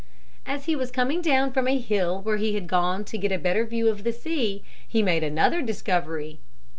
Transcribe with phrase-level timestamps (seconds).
[0.47, 3.37] As he was coming down from a hill where he had gone to get a
[3.37, 6.39] better view of the sea he made another discovery.